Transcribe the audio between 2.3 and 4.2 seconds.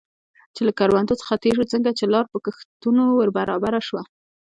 په کښتونو ور برابره شوه.